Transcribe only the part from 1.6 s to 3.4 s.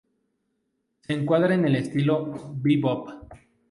el estilo "bebop".